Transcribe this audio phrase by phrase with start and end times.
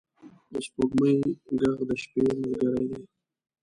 [0.51, 1.17] د سپوږمۍ
[1.59, 3.01] ږغ د شپې ملګری دی.